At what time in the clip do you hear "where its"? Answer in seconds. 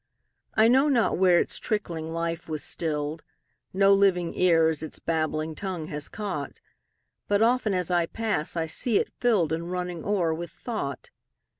1.19-1.59